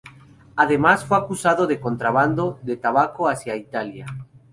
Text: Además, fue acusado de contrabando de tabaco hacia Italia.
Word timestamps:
Además, 0.55 1.05
fue 1.05 1.15
acusado 1.15 1.67
de 1.67 1.79
contrabando 1.79 2.57
de 2.63 2.75
tabaco 2.75 3.29
hacia 3.29 3.55
Italia. 3.55 4.07